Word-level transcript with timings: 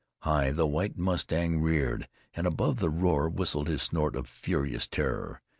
High 0.21 0.49
the 0.49 0.65
White 0.65 0.97
Mustang 0.97 1.61
reared, 1.61 2.07
and 2.33 2.47
above 2.47 2.79
the 2.79 2.89
roar 2.89 3.29
whistled 3.29 3.67
his 3.67 3.83
snort 3.83 4.15
of 4.15 4.27
furious 4.27 4.87
terror. 4.87 5.43